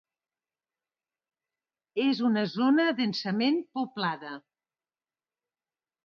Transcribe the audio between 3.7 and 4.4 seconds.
poblada.